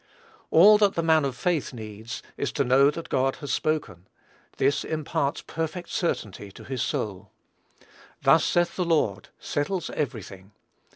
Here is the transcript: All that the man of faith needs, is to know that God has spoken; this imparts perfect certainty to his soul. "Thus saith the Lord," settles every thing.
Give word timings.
All 0.49 0.79
that 0.79 0.95
the 0.95 1.03
man 1.03 1.25
of 1.25 1.37
faith 1.37 1.73
needs, 1.73 2.23
is 2.35 2.51
to 2.53 2.63
know 2.63 2.89
that 2.89 3.07
God 3.07 3.35
has 3.35 3.51
spoken; 3.53 4.07
this 4.57 4.83
imparts 4.83 5.43
perfect 5.43 5.89
certainty 5.89 6.51
to 6.53 6.63
his 6.63 6.81
soul. 6.81 7.29
"Thus 8.23 8.43
saith 8.43 8.75
the 8.77 8.83
Lord," 8.83 9.29
settles 9.37 9.91
every 9.91 10.23
thing. 10.23 10.53